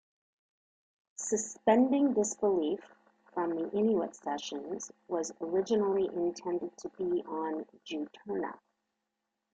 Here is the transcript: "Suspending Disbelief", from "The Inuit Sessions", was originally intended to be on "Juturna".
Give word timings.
"Suspending 1.17 2.13
Disbelief", 2.15 2.79
from 3.35 3.51
"The 3.55 3.69
Inuit 3.69 4.15
Sessions", 4.15 4.91
was 5.07 5.31
originally 5.39 6.07
intended 6.07 6.75
to 6.77 6.89
be 6.89 7.21
on 7.27 7.67
"Juturna". 7.85 8.57